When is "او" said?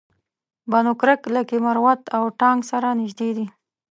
2.17-2.23